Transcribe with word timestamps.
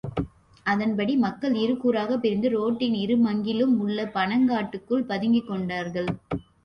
அதன்படி 0.65 1.15
மக்கள் 1.15 1.55
இருகூறாகப் 1.55 2.21
பிரிந்து 2.21 2.49
ரோடின் 2.49 2.95
இரு 2.95 3.17
மருங்கிலும் 3.17 3.75
உள்ள 3.77 4.09
பனங்காட்டுக்குள் 4.15 5.07
பதுங்கிக் 5.07 5.47
கொண்டார்கள். 5.47 6.09